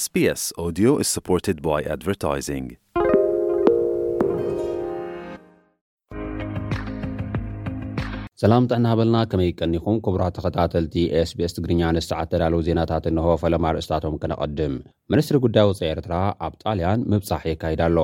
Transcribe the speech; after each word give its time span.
ስs 0.00 0.02
ዲ 0.78 0.90
ድቨግ 1.46 1.58
ሰላምጥዕናሃበልና 8.40 9.22
ከመይ 9.30 9.48
ይቀኒኹም 9.52 9.96
ክቡራት 10.04 10.34
ተኸታተልቲ 10.36 10.94
sbs 11.30 11.54
ትግርኛ 11.56 11.82
ንስተዓ 11.96 12.20
ተዳለው 12.34 12.62
ዜናታት 12.68 13.06
እንሆወ 13.12 13.34
ፈለማ 13.44 13.64
ርእስታቶም 13.78 14.16
ከነቐድም 14.24 14.76
መንስትሪ 15.16 15.38
ጉዳይ 15.48 15.66
ውፅ 15.70 15.82
ኤርትራ 15.90 16.14
ኣብ 16.46 16.54
ጣልያን 16.62 17.04
ምብጻሕ 17.14 17.42
የካይዳ 17.52 17.82
ኣሎ 17.92 17.98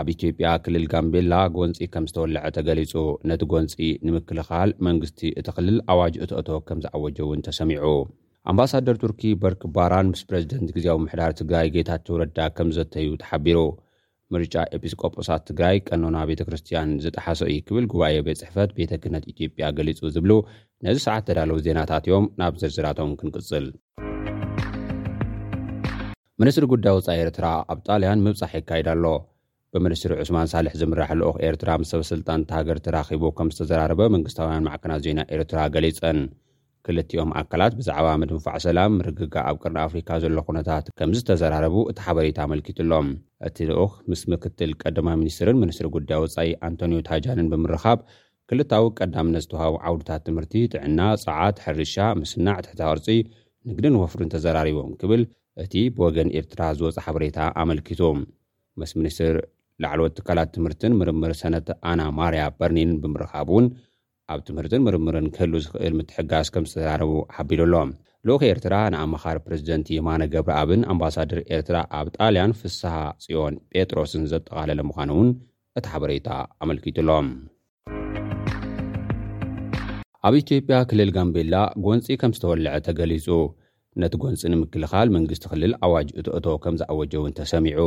ኣብ 0.00 0.06
ኢትዮጵያ 0.16 0.50
ክልል 0.66 0.86
ጋምቤላ 0.94 1.32
ጐንጺ 1.58 1.80
ከም 1.96 2.08
ዝተወልዐ 2.12 2.44
ተገሊጹ 2.60 2.94
ነቲ 3.32 3.42
ጐንፂ 3.56 3.76
ንምክልኻል 4.08 4.72
መንግስቲ 4.88 5.20
እቲ 5.40 5.48
ኽልል 5.58 5.76
ኣዋጅ 5.94 6.14
እቲእቶ 6.26 6.50
ከም 6.70 6.80
ዝዓወጀ 6.86 7.18
እውን 7.26 7.44
ተሰሚዑ 7.50 7.84
ኣምባሳደር 8.50 8.96
ቱርኪ 9.00 9.22
በርኪ 9.40 9.62
ባራን 9.76 10.06
ምስ 10.10 10.20
ፕረዚደንት 10.28 10.70
ግዜዊ 10.76 10.94
ምሕዳር 11.02 11.32
ትግራይ 11.40 11.66
ጌታቸው 11.74 12.14
ረዳ 12.20 12.38
ከም 12.56 12.68
ዘተዩ 12.76 13.08
ተሓቢሩ 13.22 13.58
ምርጫ 14.34 14.54
ኤጲስቆጶሳት 14.76 15.42
ትግራይ 15.48 15.76
ቀኖና 15.88 16.16
ቤተ 16.30 16.40
ክርስትያን 16.46 16.90
ዝጠሓሶ 17.04 17.40
እዩ 17.50 17.56
ክብል 17.68 17.84
ጉባኤ 17.94 18.14
ቤት 18.28 18.38
ጽሕፈት 18.42 18.70
ቤተ 18.78 18.92
ክህነት 19.02 19.24
ኢትጵያ 19.32 19.68
ገሊጹ 19.78 20.00
ዚብሉ 20.16 20.32
ነዚ 20.86 20.96
ሰዓት 21.06 21.24
ተዳለዉ 21.30 21.58
ዜናታት 21.66 22.06
እዮም 22.10 22.26
ናብ 22.42 22.56
ዝርዝራቶም 22.62 23.12
ክንቅጽል 23.20 23.66
ምንስትሪ 26.40 26.64
ጉዳይ 26.72 26.94
ውጻኢ 27.00 27.20
ኤርትራ 27.26 27.46
ኣብ 27.72 27.78
ጣልያን 27.86 28.24
ምብጻሕ 28.26 28.52
የካይዳ 28.58 28.88
ኣሎ 28.96 29.04
ብምንስትሪ 29.74 30.12
ዑስማን 30.24 30.50
ሳልሕ 30.54 30.74
ዝምራሕልኦኽ 30.80 31.36
ኤርትራ 31.50 31.70
ምስ 31.80 31.90
ሰበስልጣን 31.94 32.40
ቲ 32.48 32.52
ሃገር 32.60 32.78
ተራኺቡ 32.86 33.22
ከም 33.38 33.48
ዝተዘራረበ 33.56 34.02
መንግስታውያን 34.18 34.66
ማዕከናት 34.68 35.02
ዜና 35.06 35.20
ኤርትራ 35.36 35.58
ገሊጸን 35.76 36.20
ክልቲኦም 36.86 37.30
ኣካላት 37.40 37.72
ብዛዕባ 37.78 38.06
ምድንፋዕ 38.22 38.56
ሰላም 38.66 38.92
ርግጋ 39.06 39.34
ኣብ 39.50 39.56
ቅርን 39.62 39.78
ኣፍሪካ 39.86 40.10
ዘሎ 40.22 40.36
ኩነታት 40.48 40.84
ከምዝ 40.98 41.20
ተዘራረቡ 41.28 41.76
እቲ 41.90 41.98
ሓበሬታ 42.06 42.38
ኣመልኪቱ 42.46 42.78
ኣሎም 42.84 43.08
እቲ 43.48 43.56
ልኡክ 43.70 43.94
ምስ 44.10 44.22
ምክትል 44.32 44.70
ቀደማ 44.82 45.08
ሚኒስትርን 45.22 45.60
ምኒስትሪ 45.62 45.88
ጉዳይ 45.96 46.20
ወፃኢ 46.24 46.50
ኣንቶኒዮ 46.68 47.00
ታጃንን 47.08 47.50
ብምርካብ 47.54 47.98
ክልታዊ 48.50 48.84
ቀዳምነት 48.98 49.42
ዝተውሃቡ 49.46 49.74
ዓውድታት 49.88 50.22
ትምህርቲ 50.28 50.54
ጥዕና 50.74 51.00
ፀዓት 51.24 51.56
ሕርሻ 51.64 51.96
ምስናዕ 52.20 52.56
ተሕታቅርፂ 52.66 53.06
ንግድን 53.70 53.98
ወፍርን 54.02 54.30
ተዘራሪቦም 54.34 54.92
ክብል 55.00 55.22
እቲ 55.62 55.72
ብወገን 55.96 56.28
ኤርትራ 56.38 56.62
ዝወፅ 56.78 56.96
ሓበሬታ 57.04 57.38
ኣመልኪቱ 57.64 58.00
ምስ 58.80 58.90
ሚኒስትር 58.98 59.34
ላዕልወት 59.82 60.14
ትካላት 60.18 60.48
ትምህርትን 60.56 60.96
ምርምር 61.00 61.32
ሰነት 61.42 61.66
ኣናማርያ 61.90 62.44
በርኒንን 62.60 62.96
ብምርኻብ 63.02 63.48
እውን 63.52 63.66
ኣብ 64.32 64.40
ትምህርትን 64.46 64.82
ምርምርን 64.86 65.26
ክህል 65.34 65.52
ዝኽእል 65.64 65.94
ምትሕጋዝ 65.98 66.46
ከም 66.54 66.64
ዝዘራረቡ 66.70 67.12
ሓቢሩኣሎም 67.36 67.90
ልኡክ 68.28 68.42
ኤርትራ 68.48 68.74
ንኣመኻር 68.92 69.36
ፕረዚደንት 69.44 69.86
የማነ 69.94 70.22
ገብሪ 70.34 70.52
ኣብን 70.62 70.82
ኣምባሳደር 70.92 71.38
ኤርትራ 71.56 71.76
ኣብ 71.98 72.06
ጣልያን 72.16 72.52
ፍስሓ 72.58 72.92
ፅኦን 73.24 73.54
ጴጥሮስን 73.74 74.24
ዘጠቓለለ 74.32 74.80
ምዃኑ 74.88 75.10
እውን 75.16 75.30
እቲ 75.80 75.84
ሓበሬታ 75.92 76.28
ኣመልኪጡሎም 76.64 77.28
ኣብ 80.28 80.34
ኢትዮጵያ 80.42 80.78
ክልል 80.90 81.12
ጋምቤላ 81.18 81.56
ጐንፂ 81.86 82.06
ከም 82.22 82.34
ዝተወልዐ 82.38 82.74
ተገሊጹ 82.88 83.28
ነቲ 84.04 84.14
ጐንፂ 84.24 84.42
ንምክልኻል 84.56 85.08
መንግስቲ 85.16 85.46
ኽልል 85.54 85.74
ኣዋጅ 85.88 86.10
እቲእቶ 86.20 86.46
ከም 86.66 86.76
ዝኣወጀእውን 86.82 87.36
ተሰሚዑ 87.40 87.80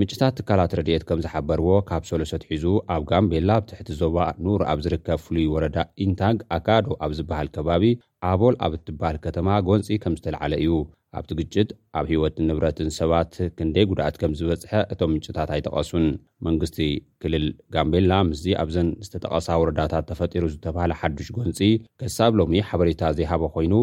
ምንጭታት 0.00 0.34
ትካላት 0.38 0.74
ረድኤት 0.78 1.02
ከም 1.08 1.18
ዝሓበርዎ 1.24 1.70
ካብ 1.88 2.02
ሰሎሰት 2.10 2.42
ሒዙ 2.50 2.64
ኣብ 2.94 3.02
ጋምቤላ 3.10 3.50
ብትሕቲ 3.62 3.90
ዞባ 4.00 4.16
ኑር 4.44 4.60
ኣብ 4.72 4.78
ዝርከብ 4.84 5.18
ፍሉይ 5.24 5.44
ወረዳ 5.54 5.76
ኢንታንግ 6.04 6.38
ኣካዶ 6.56 6.86
ኣብ 7.04 7.12
ዝበሃል 7.18 7.48
ከባቢ 7.56 7.84
ኣቦል 8.30 8.54
ኣብ 8.66 8.72
እትበሃል 8.78 9.16
ከተማ 9.24 9.48
ጎንፂ 9.68 9.88
ከም 10.02 10.14
ዝተለዓለ 10.18 10.52
እዩ 10.62 10.72
ኣብቲ 11.20 11.30
ግጭት 11.40 11.70
ኣብ 12.00 12.06
ሂወት 12.12 12.36
ንብረትን 12.50 12.88
ሰባት 12.98 13.32
ክንደይ 13.58 13.86
ጉዳኣት 13.90 14.16
ከም 14.22 14.34
ዝበፅሐ 14.38 14.72
እቶም 14.94 15.10
ምጭታት 15.16 15.50
ኣይጠቐሱን 15.56 16.06
መንግስቲ 16.48 16.78
ክልል 17.24 17.44
ጋምቤላ 17.76 18.12
ምስዚ 18.30 18.46
ኣብዘን 18.62 18.88
ዝተጠቐሳ 19.06 19.48
ወረዳታት 19.64 20.06
ተፈጢሩ 20.12 20.44
ዝተባሃለ 20.54 20.94
ሓዱሽ 21.02 21.28
ጎንፂ 21.38 21.60
ከሳብ 22.02 22.32
ሎሚ 22.42 22.62
ሓበሬታ 22.70 23.02
ዘይሃበ 23.18 23.44
ኮይኑ 23.56 23.74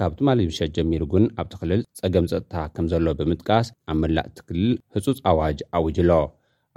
ካብ 0.00 0.12
ትማል 0.16 0.38
ምሸት 0.48 0.70
ጀሚሩ 0.76 1.02
ግን 1.12 1.24
ኣብ 1.40 1.46
ቲኽልል 1.52 1.82
ጸገም 1.98 2.26
ፀጥታ 2.32 2.54
ከም 2.74 2.86
ዘሎ 2.92 3.04
ብምጥቃስ 3.18 3.66
ኣብ 3.92 3.96
ምላእ 4.00 4.26
እቲ 4.30 4.38
ክልል 4.48 4.72
ህጹፅ 4.94 5.20
ኣዋጅ 5.30 5.58
ኣውጅሎ 5.78 6.10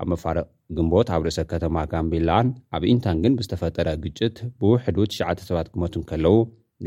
ኣብ 0.02 0.08
መፋርቅ 0.12 0.46
ግንቦት 0.78 1.08
ኣብ 1.16 1.22
ርእሰ 1.26 1.40
ከተማ 1.52 1.76
ጋምቤላን 1.94 2.48
ኣብ 2.78 2.84
ኢንታን 2.92 3.18
ግን 3.24 3.34
ብዝተፈጠረ 3.40 3.88
ግጭት 4.06 4.38
ብውሕዱ 4.60 4.98
9ሽዓተ 5.18 5.42
ሰባት 5.50 5.68
ግቦት 5.76 5.96
ንከለዉ 6.02 6.36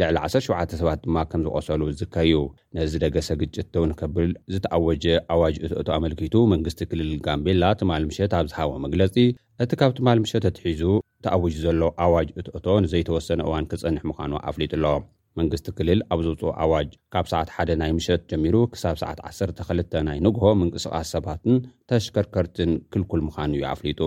ልዕሊ 0.01 0.17
17 0.27 0.75
ሰባት 0.81 1.01
ድማ 1.07 1.17
ከም 1.31 1.41
ዝቈሰሉ 1.47 1.81
ዝከዩ 2.01 2.33
ነዝ 2.77 2.93
ደገሰ 3.05 3.29
ግጭት 3.43 3.69
እውንከብል 3.81 4.31
ዝተኣወጀ 4.55 5.05
ኣዋጅ 5.35 5.57
እትእቶ 5.65 5.89
ኣመልኪቱ 6.01 6.35
መንግስቲ 6.57 6.81
ክልል 6.93 7.11
ጋምቤላ 7.27 7.65
ትማል 7.81 8.07
ምሸት 8.11 8.35
ኣብ 8.39 8.47
ዝሃቦ 8.53 8.71
መግለጺ 8.89 9.17
እቲ 9.65 9.73
ካብ 9.83 9.93
ትማል 9.99 10.21
ምሸት 10.27 10.47
እትሒዙ 10.53 10.83
ተኣውጅ 11.27 11.57
ዘሎ 11.67 11.83
ኣዋጅ 12.07 12.31
እትእቶ 12.41 12.67
ንዘይተወሰነ 12.87 13.41
እዋን 13.51 13.69
ክጸንሕ 13.73 14.05
ምዃኑ 14.13 14.33
ኣፍሊጡ 14.51 14.75
ሎ 14.85 14.97
መንግስቲ 15.39 15.67
ክልል 15.77 16.01
ኣብ 16.15 16.21
ዘውፅኦ 16.25 16.49
ኣዋጅ 16.63 16.89
ካብ 17.13 17.27
ሰዓት 17.33 17.51
1ደ 17.57 17.71
ናይ 17.81 17.91
ምሸት 17.99 18.23
ጀሚሩ 18.31 18.57
ክሳብ 18.73 18.97
ሰዓት12 19.03 19.95
ናይ 20.09 20.19
ንግሆ 20.27 20.45
ምንቅስቓስ 20.61 21.09
ሰባትን 21.15 21.55
ተሽከርከርትን 21.91 22.73
ክልኩል 22.95 23.21
ምዃኑ 23.29 23.51
እዩ 23.59 23.65
ኣፍሊጡ 23.75 24.01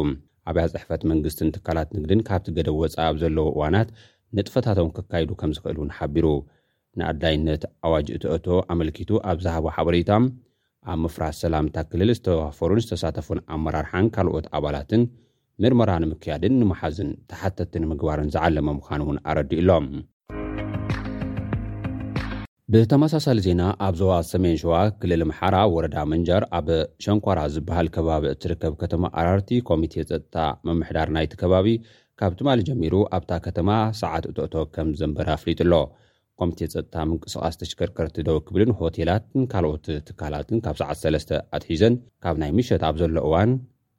ኣብያ 0.49 0.63
ጽሕፈት 0.73 1.03
መንግስትን 1.11 1.51
ትካላት 1.55 1.89
ንግድን 1.97 2.19
ካብቲ 2.27 2.47
ገደ 2.57 2.69
ወፃ 2.81 2.97
ኣብ 3.07 3.15
ዘለዎ 3.23 3.47
እዋናት 3.55 3.89
ንጥፈታቶም 4.37 4.91
ክካይዱ 4.97 5.29
ከም 5.41 5.51
ዚኽእል 5.57 5.77
እውን 5.79 5.91
ሓቢሩ 5.97 6.25
ንኣድይነት 6.99 7.63
ኣዋጅ 7.87 8.07
እቲአቶ 8.17 8.45
ኣመልኪቱ 8.73 9.09
ኣብ 9.29 9.37
ዛሃቦ 9.45 9.65
ሓበሬታ 9.77 10.11
ኣብ 10.91 10.97
ምፍራት 11.03 11.35
ሰላምታ 11.43 11.77
ክልል 11.91 12.11
ዝተዋፈሩን 12.17 12.81
ዝተሳተፉን 12.85 13.39
ኣመራርሓን 13.55 14.07
ካልኦት 14.17 14.47
ኣባላትን 14.57 15.03
ምርመራ 15.63 15.91
ንምክያድን 16.03 16.53
ንመሓዝን 16.61 17.09
ተሓተትን 17.31 17.83
ምግባርን 17.93 18.31
ዝዓለመ 18.35 18.67
ምዃኑ 18.79 19.01
እውን 19.07 19.19
ኣረዲኡሎም 19.31 19.87
ብተመሳሳሊ 22.75 23.39
ዜና 23.45 23.61
ኣብ 23.85 23.93
ዞባ 23.99 24.13
ሰሜን 24.29 24.55
ሸዋ 24.61 24.77
ክልል 25.01 25.21
ምሓራ 25.29 25.55
ወረዳ 25.73 25.97
መንጀር 26.11 26.43
ኣብ 26.57 26.67
ሸንኳራ 27.03 27.39
ዝበሃል 27.53 27.87
ከባቢ 27.95 28.23
እትርከብ 28.31 28.73
ከተማ 28.81 29.03
ኣራርቲ 29.21 29.49
ኮሚቴ 29.69 29.93
ፀጥታ 30.09 30.35
መምሕዳር 30.67 31.09
ናይቲ 31.15 31.33
ከባቢ 31.41 31.67
ካብ 32.21 32.33
ት 32.39 32.47
ማል 32.47 32.61
ጀሚሩ 32.69 32.95
ኣብታ 33.17 33.31
ከተማ 33.45 33.69
ሰዓት 34.01 34.25
እትእቶ 34.31 34.55
ከም 34.77 34.89
ዘንበረ 35.01 35.27
ኣፍሊጡ 35.37 35.59
ኣሎ 35.67 35.73
ኮሚቴ 36.41 36.59
ፀጥታ 36.73 36.95
ምንቅስቓስ 37.11 37.57
ተሽከርከር 37.61 38.09
ትደው 38.17 38.39
ክብልን 38.47 38.73
ሆቴላትን 38.81 39.45
ካልኦት 39.53 39.87
ትካላትን 40.09 40.61
ካብ 40.67 40.77
ሰዓት 40.81 40.99
ሰለስ 41.05 41.27
ኣትሒዘን 41.57 41.95
ካብ 42.25 42.37
ናይ 42.43 42.53
ምሸት 42.59 42.85
ኣብ 42.89 42.97
ዘሎ 43.03 43.17
እዋን 43.29 43.51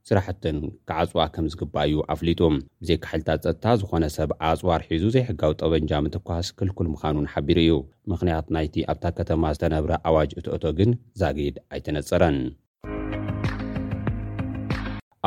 ስራሕትን 0.08 0.56
ክዓፅዋ 0.88 1.22
ከም 1.34 1.46
ዝግባአ 1.52 1.84
እዩ 1.88 1.96
ኣፍሊጡ 2.14 2.40
ብዘይካሕልታት 2.82 3.38
ፀጥታ 3.46 3.64
ዝኾነ 3.80 4.04
ሰብ 4.16 4.30
ኣፅዋር 4.48 4.80
ሒዙ 4.90 5.04
ዘይሕጋዊ 5.14 5.52
ጠበንጃ 5.60 5.92
ምትኳስ 6.04 6.48
ክልኩል 6.58 6.86
ምኻኑ 6.92 7.16
ን 7.24 7.28
ሓቢሩ 7.32 7.58
እዩ 7.64 7.72
ምኽንያት 8.10 8.46
ናይቲ 8.56 8.76
ኣብታ 8.92 9.04
ከተማ 9.18 9.42
ዝተነብረ 9.56 9.92
ኣዋጅ 10.10 10.30
እትእቶ 10.40 10.64
ግን 10.80 10.90
ዛጊድ 11.22 11.56
ኣይተነፀረን 11.72 12.38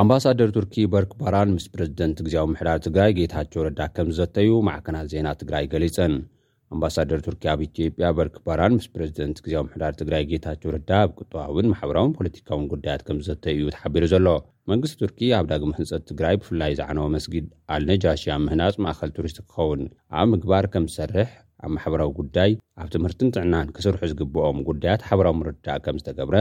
ኣምባሳደር 0.04 0.50
ቱርኪ 0.58 0.76
በርክባራን 0.94 1.54
ምስ 1.58 1.66
ፕረዚደንት 1.74 2.18
ግዜዊ 2.28 2.48
ምሕዳር 2.54 2.80
ትግራይ 2.88 3.12
ጌታቸው 3.22 3.64
ረዳ 3.70 3.80
ከምዝዘተዩ 3.96 4.50
ማዕከናት 4.68 5.08
ዜና 5.16 5.28
ትግራይ 5.42 5.66
ገሊፀን 5.74 6.14
ኣምባሳደር 6.74 7.20
ቱርኪ 7.26 7.44
ኣብ 7.52 7.60
ኢትዮጵያ 7.68 8.08
በርኪ 8.18 8.36
ባራን 8.48 8.74
ምስ 8.78 8.86
ፕረዚደንት 8.96 9.38
ግዜዊ 9.46 9.60
ምሕዳር 9.68 9.94
ትግራይ 10.02 10.24
ጌታቸ 10.32 10.62
ርዳ 10.76 10.90
ኣብ 11.04 11.12
ቅጠዋውን 11.20 11.70
ማሕበራውን 11.72 12.14
ፖለቲካውን 12.18 12.66
ጉዳያት 12.74 13.02
ከም 13.08 13.20
ዝተይ 13.28 13.56
እዩ 13.60 13.72
ተሓቢሩ 13.76 14.04
ዘሎ 14.14 14.28
መንግስቲ 14.72 14.98
ቱርኪ 15.02 15.20
ኣብ 15.38 15.46
ዳግም 15.52 15.74
ህንፀት 15.78 16.04
ትግራይ 16.10 16.36
ብፍላይ 16.42 16.74
ዝዓነወ 16.80 17.08
መስጊድ 17.16 17.48
ኣልነጃሽያ 17.76 18.36
ምህናፅ 18.46 18.76
ማእኸል 18.86 19.14
ቱሪስት 19.18 19.40
ክኸውን 19.48 19.82
ኣብ 20.20 20.28
ምግባር 20.34 20.68
ከም 20.76 20.86
ዝሰርሕ 20.92 21.32
ኣብ 21.64 21.72
ማሕበራዊ 21.78 22.12
ጉዳይ 22.22 22.52
ኣብ 22.82 22.90
ትምህርትንጥዕናን 22.98 23.72
ክስርሑ 23.78 24.02
ዝግብኦም 24.14 24.60
ጉዳያት 24.70 25.08
ሓበራዊ 25.10 25.36
ምርዳእ 25.42 25.82
ከም 25.88 25.98
ዝተገብረ 26.04 26.36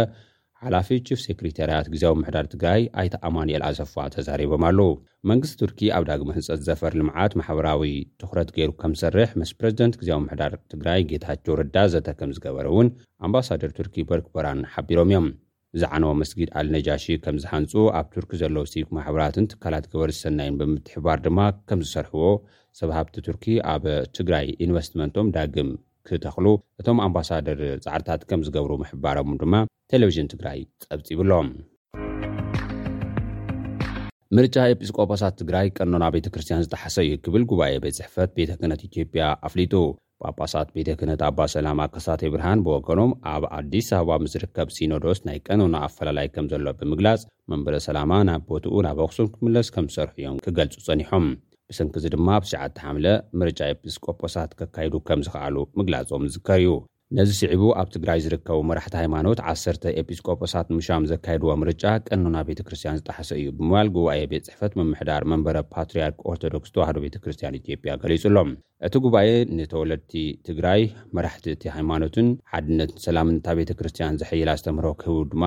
ሓላፊ 0.66 0.88
ጅፍ 1.08 1.18
ሴክሬታርያት 1.24 1.88
ግዜዊ 1.92 2.14
ምሕዳር 2.20 2.46
ትግራይ 2.52 2.80
ኣይታ 3.00 3.14
ኣማንኤል 3.26 3.62
ኣዘፋ 3.66 3.92
ተዛሪቦም 4.14 4.62
ኣለው 4.68 4.88
መንግስቲ 5.30 5.58
ቱርኪ 5.60 5.80
ኣብ 5.96 6.04
ዳግም 6.08 6.30
ህንፀት 6.36 6.60
ዘፈር 6.68 6.92
ልምዓት 7.00 7.32
ማሕበራዊ 7.40 7.84
ትኩረት 8.20 8.48
ገይሩ 8.56 8.70
ከም 8.80 8.92
ዝሰርሕ 9.00 9.30
ምስ 9.42 9.50
ፕረዚደንት 9.58 9.94
ግዜዊ 10.00 10.18
ምሕዳር 10.24 10.54
ትግራይ 10.72 11.02
ጌታቸው 11.12 11.54
ርዳ 11.60 11.76
ዘተ 11.92 12.08
ከም 12.20 12.32
ዝገበር 12.36 12.68
እውን 12.72 12.88
ኣምባሳደር 13.28 13.70
ቱርኪ 13.78 13.96
በርክበራን 14.08 14.62
ሓቢሮም 14.72 15.06
እዮም 15.12 15.28
እዚዓነ 15.78 16.02
መስጊድ 16.24 16.50
ኣልነጃሺ 16.64 17.04
ከም 17.26 17.38
ዝሓንፁ 17.44 17.74
ኣብ 18.00 18.08
ቱርኪ 18.16 18.30
ዘለዉ 18.42 18.64
ሲክ 18.72 18.90
ማሕበራትን 18.98 19.48
ትካላት 19.54 19.86
ግበር 19.94 20.10
ዝሰናይን 20.16 20.58
ብምትሕባር 20.62 21.18
ድማ 21.28 21.40
ከም 21.70 21.80
ዝሰርሕዎ 21.88 22.24
ሰብሃብቲ 22.82 23.16
ቱርኪ 23.28 23.46
ኣብ 23.74 23.84
ትግራይ 24.18 24.46
ኢንቨስትመንቶም 24.66 25.30
ዳግም 25.38 25.70
ክተኽሉ 26.10 26.46
እቶም 26.82 27.00
ኣምባሳደር 27.08 27.60
ፃዕርታት 27.86 28.22
ከም 28.30 28.42
ዝገብሩ 28.48 28.72
ምሕባሮም 28.84 29.32
ድማ 29.44 29.54
ቴሌቭዥን 29.92 30.26
ትግራይ 30.32 30.58
ፀብፂብሎም 30.84 31.46
ምርጫ 34.36 34.56
ኤጲስቆጶሳት 34.72 35.34
ትግራይ 35.40 35.66
ቀኖና 35.76 36.04
ቤተክርስትያን 36.16 36.62
ዝተሓሰ 36.64 36.96
እዩ 37.06 37.12
ክብል 37.24 37.44
ጉባኤ 37.50 37.72
ቤት 37.84 37.94
ዝሕፈት 38.00 38.30
ቤተ 38.38 38.50
ክነት 38.62 38.80
ኢትዮጵያ 38.88 39.22
ኣፍሊጡ 39.48 39.74
ጳጳሳት 40.22 40.68
ቤተክነት 40.76 41.20
ኣባሰላማ 41.28 41.80
ከሳተይ 41.94 42.30
ብርሃን 42.34 42.64
ብወገኖም 42.66 43.14
ኣብ 43.32 43.44
ኣዲስ 43.58 43.88
ኣበባ 44.00 44.18
ምስርከብ 44.24 44.68
ሲኖዶስ 44.76 45.20
ናይ 45.28 45.38
ቀኖና 45.48 45.74
ኣፈላላይ 45.88 46.28
ከም 46.34 46.48
ዘሎ 46.52 46.66
ብምግላፅ 46.80 47.22
መንበረ 47.52 47.74
ሰላማ 47.86 48.12
ናብ 48.30 48.42
ቦትኡ 48.50 48.76
ናብ 48.88 49.00
ኣክሱም 49.06 49.30
ክምለስ 49.36 49.70
ከም 49.76 49.88
ዝሰርሑ 49.92 50.12
እዮም 50.24 50.38
ክገልፁ 50.46 50.76
ጸኒሖም 50.88 51.26
ብሰንኪእዚ 51.70 52.06
ድማ 52.16 52.28
ብ9ዓተ 52.44 52.76
ሓምለ 52.84 53.08
ምርጫ 53.40 53.58
ኤጲስቆጶሳት 53.74 54.52
ከካይዱ 54.60 54.94
ከም 55.10 55.22
ዝክኣሉ 55.28 55.56
ምግላጾም 55.80 56.26
ዝከር 56.36 56.60
እዩ 56.66 56.70
ነዚ 57.16 57.30
ስዕቡ 57.36 57.62
ኣብ 57.80 57.88
ትግራይ 57.92 58.18
ዝርከቡ 58.24 58.56
መራሕቲ 58.70 58.94
ሃይማኖት 59.00 59.38
1 59.52 59.84
ኤጲስቆጶሳት 60.00 60.66
ምሻም 60.76 61.06
ዘካየድዎ 61.10 61.50
ምርጫ 61.60 61.84
ቀንና 62.08 62.34
ቤተክርስትያን 62.48 62.98
ዝጣሓሰ 63.00 63.30
እዩ 63.40 63.46
ብምባል 63.58 63.88
ጉባኤ 63.94 64.18
ቤት 64.32 64.44
ፅሕፈት 64.48 64.74
ምምሕዳር 64.80 65.22
መንበረ 65.32 65.56
ፓትርያርክ 65.74 66.18
ኦርቶዶክስ 66.32 66.72
ተዋህዶ 66.74 66.98
ቤተክርስትያን 67.06 67.58
ኢትዮጵያ 67.60 67.94
ገሊጹ 68.02 68.24
ሎም 68.36 68.50
እቲ 68.88 68.94
ጉባኤ 69.06 69.30
ንተወለድቲ 69.58 70.12
ትግራይ 70.50 70.82
መራሕቲቲ 71.18 71.64
ሃይማኖትን 71.76 72.28
ሓድነት 72.52 72.92
ሰላምንታ 73.06 73.46
ቤተክርስትያን 73.62 74.20
ዘሕይላ 74.24 74.58
ዝተምህሮ 74.62 74.90
ክህቡ 75.02 75.18
ድማ 75.32 75.44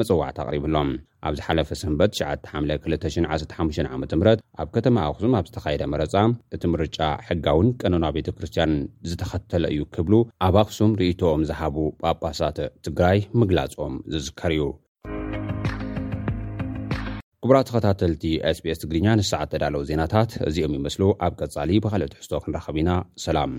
መፅዋዕት 0.00 0.36
ኣቕሪብሎም 0.42 0.90
ኣብ 1.28 1.34
ዝሓለፈ 1.38 1.68
ሰንበት 1.82 2.10
215 2.54 3.92
ዓ 3.92 3.96
ምህት 4.00 4.12
ኣብ 4.60 4.68
ከተማ 4.74 4.96
ኣክሱም 5.10 5.32
ኣብ 5.38 5.44
ዝተኻየደ 5.48 5.82
መረፃ 5.92 6.14
እቲ 6.56 6.62
ምርጫ 6.74 6.98
ሕጋውን 7.28 7.68
ቀነና 7.82 8.04
ቤተ 8.16 8.28
ክርስትያን 8.36 8.72
ዝተኸተለ 9.10 9.64
እዩ 9.74 9.80
ክብሉ 9.96 10.14
ኣብ 10.48 10.56
ኣክሱም 10.64 10.92
ርእቶኦም 11.00 11.42
ዝሃቡ 11.50 11.76
ጳጳሳትዕ 12.02 12.68
ትግራይ 12.88 13.20
ምግላጾም 13.42 13.96
ዝዝከር 14.14 14.52
እዩ 14.58 14.66
ክቡራ 17.42 17.58
ተኸታተልቲ 17.68 18.24
sps 18.56 18.78
ትግርኛ 18.82 19.06
ንሰዓት 19.20 19.50
ዘዳለዉ 19.54 19.82
ዜናታት 19.90 20.30
እዚኦም 20.48 20.74
ይመስሉ 20.78 21.02
ኣብ 21.26 21.34
ቀፃሊ 21.42 21.70
ብካልኦትሕዝቶ 21.84 22.32
ክንረኸብ 22.44 22.78
ኢና 22.82 22.92
ሰላም 23.26 23.54